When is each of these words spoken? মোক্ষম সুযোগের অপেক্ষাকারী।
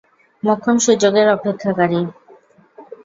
মোক্ষম 0.43 0.77
সুযোগের 0.77 1.27
অপেক্ষাকারী। 1.29 1.99